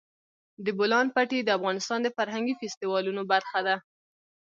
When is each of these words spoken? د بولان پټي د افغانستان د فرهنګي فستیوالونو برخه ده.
د 0.65 0.67
بولان 0.77 1.07
پټي 1.15 1.39
د 1.43 1.49
افغانستان 1.57 1.99
د 2.03 2.07
فرهنګي 2.17 2.53
فستیوالونو 2.59 3.21
برخه 3.31 3.59
ده. 3.67 3.75